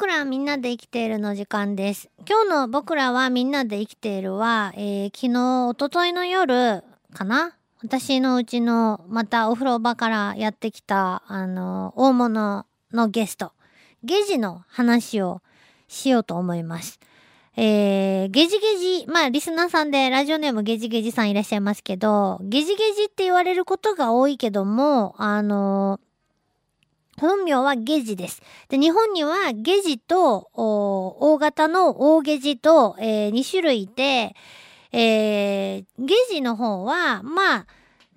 [0.00, 2.08] 僕らはみんなで生きているの時間です。
[2.24, 7.56] 今日の僕らはみんなで生きているは、えー昨日、一昨日の夜かな？
[7.82, 13.50] 私のうちのまたお風呂場からやってきた、あの、大物のゲスト、
[14.04, 15.42] ゲジの話を
[15.88, 17.00] しようと思います。
[17.56, 25.98] えー、ゲジゲジ、まあ、リスナーさんでラジオネームゲジゲジさんいらっしゃいますけど、ゲジゲジって言われることが多いけども、あの
[27.18, 28.42] 本名はゲジです。
[28.68, 34.34] で、日本にはゲジと、大型の大ゲジと、え2種類いて、
[34.92, 37.66] えー、ゲジの方は、まあ、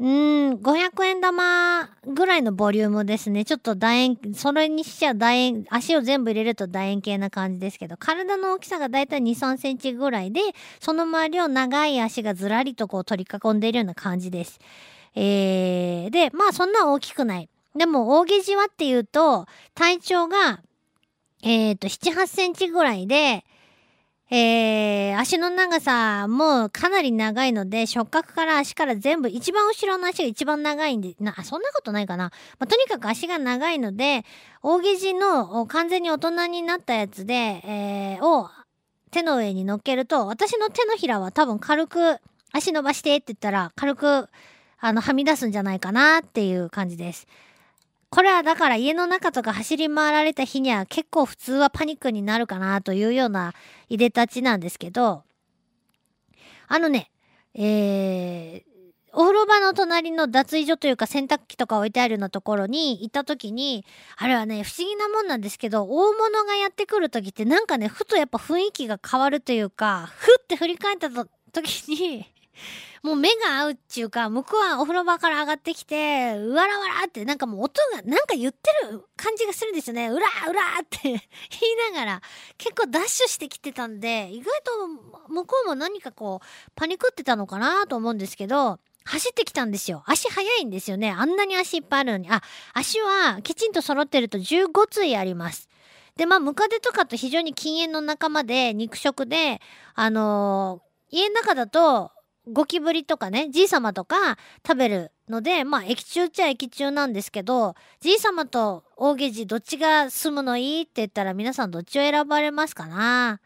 [0.01, 0.07] うん、
[0.53, 3.45] 500円玉ぐらいのボリュームですね。
[3.45, 10.41] ちょっと楕円、それにしちゃ楕円、足を全部入れると楕円形な感じですけど、体の大きさがだいたい2、3センチぐらいで、
[10.79, 14.59] その周りを長い足がずらりとこう取り囲んでいるような感じです。
[15.13, 17.49] えー、で、まあそんな大きくない。
[17.75, 20.61] でも、大ゲジはっていうと、体長が、
[21.43, 23.45] えっ、と、7、8センチぐらいで、
[24.33, 32.31] えー、足の長さもかなり長いので、触覚から足から全部、一番後ろの足が一番長いんで、な、そんなことないかな。
[32.57, 34.23] まあ、とにかく足が長いので、
[34.63, 38.49] 大ゲジの完全に大人になったやつで、えー、を
[39.11, 42.19] 手の上に乗っけると、私の手のひらは多分軽く
[42.53, 44.29] 足伸ばしてって言ったら、軽く、
[44.79, 47.27] あの、はみ出すんじゃないかなっていう感じです。
[48.11, 53.53] これはだから家の中とか走り回られた日には結構普通はパニックになるかなというような
[53.87, 55.23] いでたちなんですけど、
[56.67, 57.09] あのね、
[57.53, 58.71] えー、
[59.13, 63.85] お風呂場の隣の脱衣所というか洗濯機とか置いてあるようなところに行った時に、
[64.17, 72.25] あれはね、不思議なもんなんですけど、大物がやってくる時ってなんかね、ふとやっぱ雰囲気が変わるというか、ふって振り返った時に、
[73.03, 80.09] もう目が合うっていうか、向こうはお風呂場から上がってきて、うわらわらってなんかもう音がなんか言ってる感じがするんですよね。
[80.09, 81.21] うらうらって 言い
[81.93, 82.21] ながら
[82.57, 84.87] 結構ダッシュしてきてたんで、意外と
[85.29, 90.03] 向こうも何かこうパニクってたのかなと思うんですけど、走ってきたんですよ。
[90.05, 91.11] 足速いんですよね。
[91.11, 92.29] あんなに足いっぱいあるのに。
[92.29, 95.69] あ、足はきちんと揃ってると15対あります。
[96.17, 99.59] で、まあ、ムカデとかと非常に禁煙の仲間で、肉食で、
[99.95, 102.11] あのー家の中だと、
[102.47, 113.39] ゴキブリとかね、じいさまとか食べるので、まあ、液中っちゃ液中なんですけど、じいさまと大ゲジどっちが住むのいいって言ったら皆さんどっちを選ばれますかな？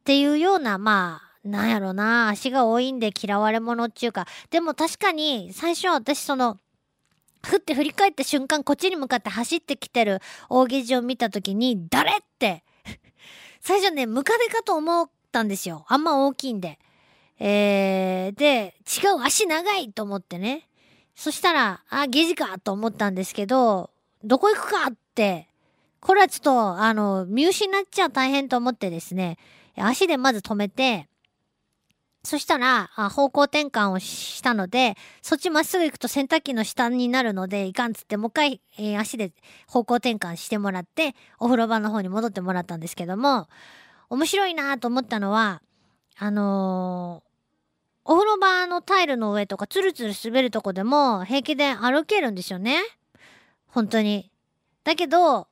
[0.00, 6.58] っていうような、まあ、なんやろな、足が多いんで嫌われ者っていうか、でも確かに最初は私その、
[7.44, 12.64] ふって振り返った瞬間こっちに向かって走ってきてる大ゲジを見た時に、誰って、
[13.60, 15.84] 最初ね、ムカデかと思ったんですよ。
[15.88, 16.80] あんま大きいんで。
[17.38, 20.68] えー、で、違う、足長いと思ってね。
[21.16, 23.90] そしたら、あ、ゲジかと思ったんですけど、
[24.22, 25.48] どこ行くかって、
[26.00, 29.38] これはちょっと、あの、見失っちゃ大変と思ってですね、
[29.76, 31.08] 足でまず止めて、
[32.24, 39.32] そしたら、あ方向転換をしたので、そっちまっすぐ行くと洗濯機の下になるので、いかんつって、もう一回、えー足で
[39.68, 43.48] 方向転換してもらって、お風呂場の方に戻ってもらったんですけども、
[44.08, 45.60] 面白いなと思ったのは、
[46.16, 47.34] あのー
[48.06, 52.80] お風呂場のタイルの上とかツルツル滑るとこでも平気で歩けるんですよね。
[53.66, 54.30] 本当に。
[54.84, 55.48] だけど、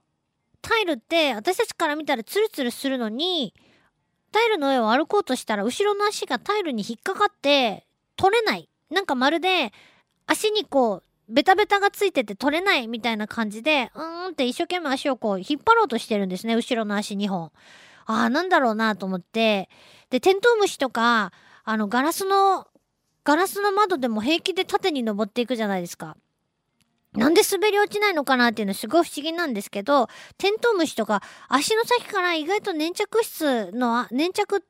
[0.61, 3.55] タイルって私たちから見たらツルツルするのに、
[4.33, 7.87] タイルの上を歩こうとしたら後ろの足がタイルに引っかかって
[8.17, 8.69] 取れない。
[8.91, 9.73] なんかまるで
[10.27, 16.55] 足にこうベタベタがついてて取れないみたいな感じで、うーんって一生懸命足をこう引っ張ろうとしてるんですね。
[16.55, 17.51] 後ろの足2本。
[18.07, 19.69] ああ、なんだろうなと思って。
[20.11, 21.33] で、テントウムシとか、
[21.65, 22.67] あの、ガラスの、
[23.25, 26.17] ガラスの窓でも平気で縦に登っていくじゃないですか。
[27.15, 30.09] なんで滑り落ちないのかなっていうのすごい不思議なんですけど、
[30.39, 34.65] テントウムシとか足の先から意外と粘着質のあ、粘着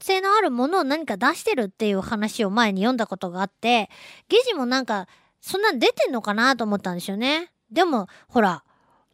[0.00, 3.90] 性のあるものを何か出してるっていう話を前に読んだことがあって、
[4.28, 5.08] ゲジもなんか、
[5.40, 7.50] そんなん出てんのかなと思ったんですよね。
[7.70, 8.64] でも、ほら、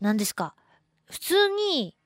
[0.01, 0.55] 何ですか。
[1.07, 1.97] 普通に、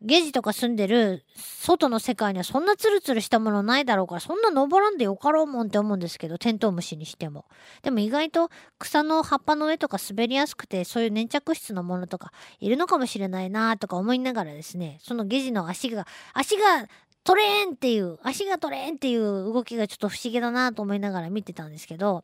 [0.00, 7.46] ゲジとか住んでる外の世界にはそんなツルツルしたものないだろうから、そんな登らんでよかろうもんって思うんですけど、テントウムシにしても。
[7.82, 16.88] でも意外と草の葉っぱの上とか滑りやすくて、そういう粘着質のものとかいるのかもしれないなとか思いながらですね、そのゲジの足が、足が
[17.24, 22.22] 取れんっていう、足が取れんっていう動きがちょっと不思議だなと思いながら見てたんですけど、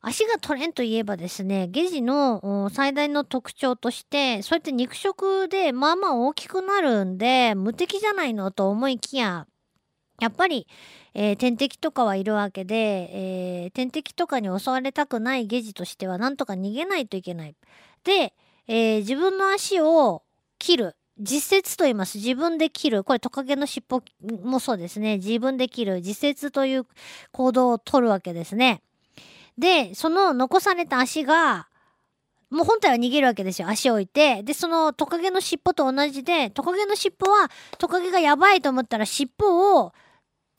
[0.00, 9.46] 足が取れんといえばですね、ゲジの最大の特徴として、そうやって肉食でまあまあ大きくなるんで、無敵じゃないのと思いきや、
[10.20, 10.66] やっぱり、
[11.14, 12.74] えー天敵とかはいるわけで、
[13.64, 17.56] えー天敵とかに襲われたくないゲジとしてはなんとか逃げないといけない。
[18.04, 18.34] で、
[18.68, 20.22] えー自分の足を
[20.58, 20.96] 切る。
[21.20, 22.18] 実節と言います。
[22.18, 23.04] 自分で切る。
[23.04, 24.02] これトカゲの尻尾
[24.44, 25.16] もそうですね。
[25.18, 26.00] 自分で切る。
[26.00, 26.86] 実節という
[27.32, 28.82] 行動を取るわけですね。
[29.58, 31.68] で、その残された足が、
[32.50, 33.68] もう本体は逃げるわけですよ。
[33.68, 34.42] 足を置いて。
[34.42, 39.92] で、そのトカゲの尻尾と同じで、トカゲの尻尾はトカゲがやばいと思ったら尻尾を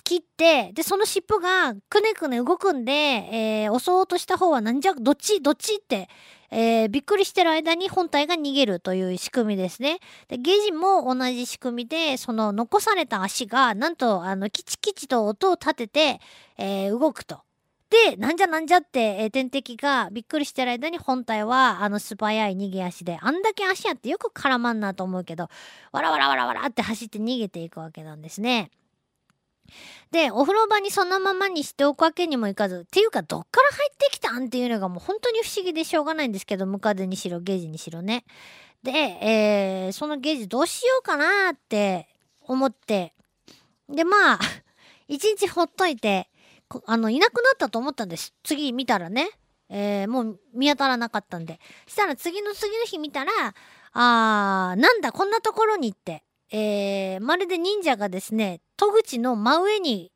[0.04, 6.10] 切って、で、その尻尾がくねくね動くんで、えー、襲おうとした方はなんじゃ、どっちどっちって、
[6.52, 10.00] えー、びっくりしてる間に本体が逃げるという仕組みですね。
[10.28, 16.20] で、ゲジも同じ仕組みで、その残された足が、なんと、あの、キチキチと音を立てて、
[16.58, 17.42] えー、動くと。
[17.90, 25.50] で、なんじゃなんじゃって、えー、天敵がびっくりしてる間に本体は、あの素早い逃げ足で、あんだけ足あってよく絡まんなと思うけど、
[25.92, 28.70] わらわらわらわらって走って逃げていくわけなんですね。
[30.12, 38.24] で、お風呂場にそのままにしておくわけにもいかず、っていうか、どっから入ってきたんっていうのがもう本当に不思議でしょうがないんですけど、ムカデにしろ、ゲージにしろね。
[38.84, 42.08] で、えー、そのゲージどうしようかなって
[42.42, 43.14] 思って、
[43.88, 44.40] で、まあ、
[45.08, 46.30] 一日ほっといて、
[46.86, 48.34] あの、いなくなったと思ったんです。
[48.44, 49.30] 次見たらね。
[49.70, 51.60] えー、もう見当たらなかったんで。
[51.88, 53.32] したら次の次の日見たら、
[53.94, 56.24] あー、なんだ、こんなところにって。
[56.52, 60.12] えー、まるで忍者がですね、戸口の真上に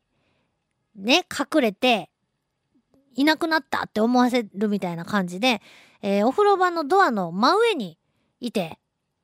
[0.96, 2.10] ね、隠れて、
[3.16, 5.62] いなくなったって思わせるみたいな感じで、
[6.02, 8.00] えー、お風呂場のドアの真上に
[8.40, 8.80] いて、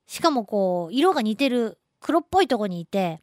[0.05, 3.21] しかもこう、色が似てる黒っぽいとこにいて、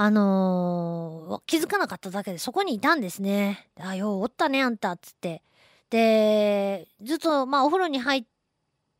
[0.00, 3.68] あのー、気づかなかっただけでそこにいたんですね。
[3.80, 5.42] あ、ようおったね、あんたっ、つって。
[5.90, 8.24] で、ずっと、まあ、お風呂に入っ、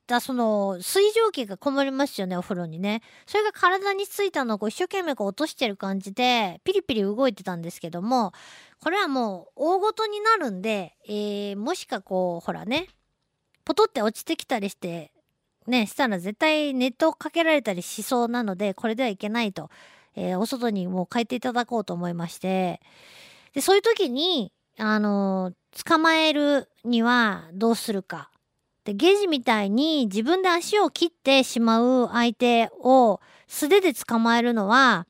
[0.08, 8.32] たその水蒸気がこもりますよねお風呂にねそれが体についたのをこう一生懸命こう落としてる感じでピリピリ動いてたんですけども
[8.80, 12.86] これはもう大ごとになるんで、えー、もしかこうほらね
[13.66, 15.12] ポトって落ちてきたりして
[15.66, 19.68] ねしたら絶対ネットをかけられたりしそうなのでこれではいけないと、
[20.18, 22.80] えー、お外にもう変えていただこうと思いまして
[23.54, 28.30] でそういう時にあのー、捕まえるにはどうするか
[28.88, 35.06] で、ゲジみたいに自分で足を切ってしまう相手を素手で捕まえるのは、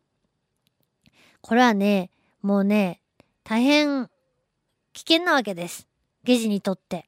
[1.43, 2.10] これはね、
[2.43, 3.00] もうね、
[3.44, 4.08] 大変
[4.94, 5.87] 危険なわけです。
[6.25, 7.06] ゲジにとって。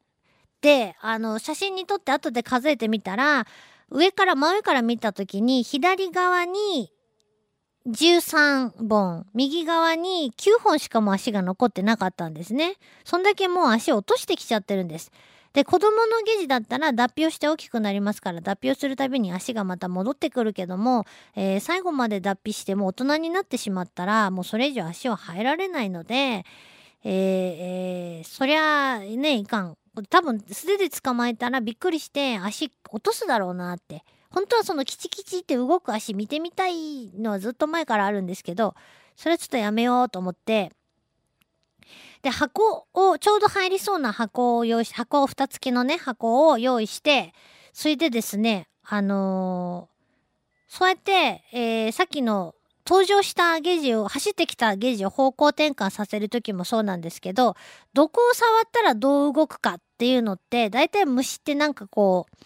[0.60, 3.48] で、あの、写真に撮って後で数えてみたら、
[3.90, 6.92] 上から真上から見た時に左側に
[7.86, 12.74] 13本、右側に9本しかも足が残ってなかったんですね。
[13.04, 15.10] そんだけもう足を落としてきちゃってるんです。
[15.54, 29.76] で、子供のゲジだったら脱皮をして大きくなりますから、脱皮をするたびに足がまた戻ってくるけども、えー、最後まで脱皮しても大人になってしまったら、もうそれ以上足を生えられないので、えー、えー、そりゃね、いかん。
[30.08, 34.04] 多分素手で捕まえたらびっくりして足落とすだろうなって。
[34.30, 38.74] 本当はそのキチキチって動く足見てみたいのはずっと前からあるんですけど、
[39.16, 40.72] それはちょっとやめようと思って、
[42.22, 47.32] で、箱を、ちょうど入りそうな箱を用意し、箱を蓋付きのね、箱を用意して、
[47.72, 52.54] それでですね、あのー、そうやって、えー、さっきの
[52.86, 57.56] 登場したゲージを、走ってきたゲージを方向転換させる時もそうなんですけど、
[57.94, 62.36] どこを触ったらどう動くかっていうのって、だいたい虫ってなんかこう、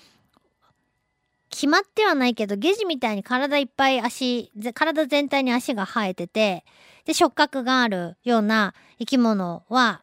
[1.55, 6.65] 決まってはないけど、ゲジみたいに体いっぱい足、体全体に足が生えてて、
[7.05, 10.03] で、触覚があるような生き物は、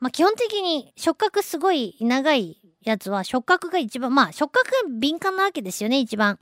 [0.00, 6.38] まあ、基本的に触覚すごい長いやつは触覚が一番、まあ、触覚が敏感なわけですよね、一番。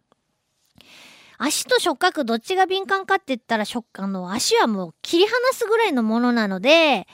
[1.38, 7.08] 足と触覚どっちが敏感かって言ったら、あの、足はもう切り離すぐらいのものなので、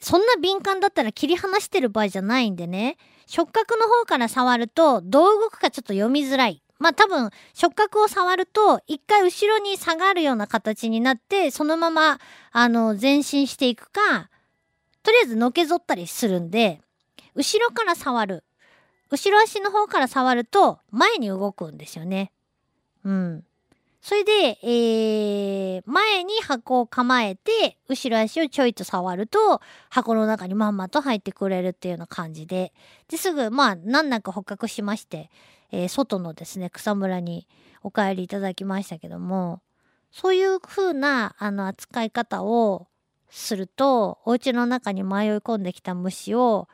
[0.00, 6.62] そんな敏感だったら切り離してる場合じゃないんでね、触覚の方から触ると、どう動くかちょっと読みづらい。
[6.78, 12.20] まあ多分触覚を触ると一回後ろに下がるような形になってそのまま
[12.52, 14.28] あの前進していくか
[15.02, 16.82] とりあえずのけぞったりするんで
[17.34, 18.44] 後ろから触る
[19.10, 22.30] 後ろ足の方から触ると前に動くんですよね。
[23.04, 23.45] うん。
[24.06, 29.60] それで、えー、前に箱を構えて、後ろ足をちょいと触ると、
[29.90, 32.72] 箱の中にまんまと入ってくれるっていうような感じで、
[33.08, 35.28] で、すぐ、まあ、難なく捕獲しまして、
[35.72, 37.48] えー、外のですね、草むらに
[37.82, 39.60] お帰りいただきましたけども、
[40.12, 42.86] そういう風な、あの、扱い方を
[43.28, 46.68] すると、お家の中に迷い込んできた虫を、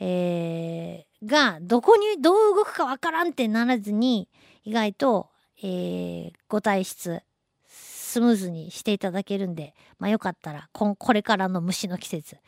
[0.00, 4.28] えー、が、どこにどう動くかわからんってならずに、
[4.64, 5.30] 意外と、
[5.62, 7.22] えー、ご体質、
[7.66, 12.38] スムーズにしていただけるんで、まあよかったらこ、これからの虫の季節、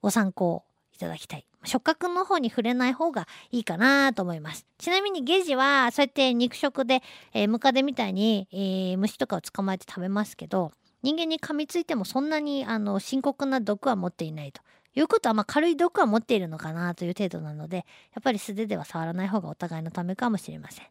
[0.00, 1.46] ご参考いただきたい。
[1.64, 4.66] 触覚の方に触れない方がいいかなと思います。
[4.78, 7.02] ちなみにゲジはそうやって肉食で、
[7.34, 10.72] えー、ムカデみたいに、えー、虫とかを捕まえて食べますけど、
[11.02, 14.62] 人間に噛みついてもそんなにあの深刻な毒は持っていないと。
[14.96, 17.82] いうことはまあ軽い毒は持っているのかなという程度なので、や
[18.20, 20.86] っぱり素手では触らない方がお互いのためかもしれません。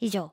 [0.00, 0.32] 以上、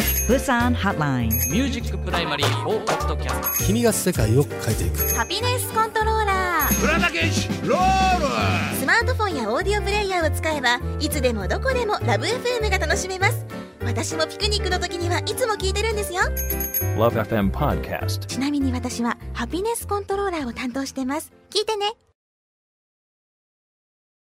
[0.31, 1.27] Busan Hotline.
[1.51, 5.13] ミュージックプライマリー4ポッドキャスト君が世界を変えていく。
[5.13, 8.77] ハピネスコントローラー浦田健士ロール。
[8.77, 13.45] スマートフォンやオーディオプレイヤーを使えばいつでもどこでもラブ f m が楽しめます。
[13.83, 16.21] 私もピクニックの時にはいつも聞いてるんですよ。
[16.95, 18.25] LoveFM Podcast.
[18.27, 21.33] ちなみに私はハピネスコントローラーを担当してます。
[21.49, 21.87] 聞いてね